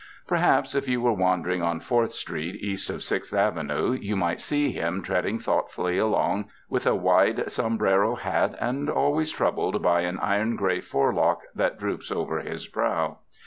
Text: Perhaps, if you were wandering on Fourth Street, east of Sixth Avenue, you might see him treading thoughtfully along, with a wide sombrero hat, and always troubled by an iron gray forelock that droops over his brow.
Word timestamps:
Perhaps, 0.25 0.73
if 0.73 0.87
you 0.87 0.99
were 0.99 1.13
wandering 1.13 1.61
on 1.61 1.79
Fourth 1.79 2.11
Street, 2.13 2.55
east 2.63 2.89
of 2.89 3.03
Sixth 3.03 3.35
Avenue, 3.35 3.91
you 3.91 4.15
might 4.15 4.41
see 4.41 4.71
him 4.71 5.03
treading 5.03 5.37
thoughtfully 5.37 5.99
along, 5.99 6.49
with 6.67 6.87
a 6.87 6.95
wide 6.95 7.51
sombrero 7.51 8.15
hat, 8.15 8.55
and 8.59 8.89
always 8.89 9.29
troubled 9.31 9.83
by 9.83 10.01
an 10.01 10.17
iron 10.17 10.55
gray 10.55 10.81
forelock 10.81 11.41
that 11.53 11.77
droops 11.77 12.11
over 12.11 12.39
his 12.39 12.67
brow. 12.67 13.19